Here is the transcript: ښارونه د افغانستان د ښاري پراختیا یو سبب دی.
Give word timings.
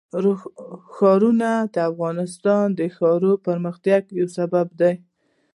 ښارونه 0.93 1.49
د 1.73 1.75
افغانستان 1.91 2.65
د 2.79 2.81
ښاري 2.95 3.33
پراختیا 3.45 3.97
یو 4.19 4.27
سبب 4.37 4.67
دی. 4.79 4.93